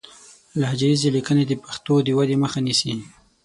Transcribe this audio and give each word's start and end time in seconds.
لهجه 0.59 0.85
ييزې 0.89 1.09
ليکنې 1.15 1.43
د 1.47 1.53
پښتو 1.63 1.93
د 2.01 2.07
ودې 2.17 2.35
مخه 2.43 2.59
نيسي 2.65 2.91